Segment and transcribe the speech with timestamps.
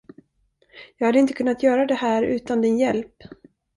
[0.97, 3.15] Jag hade inte kunnat göra det här utan din hjälp.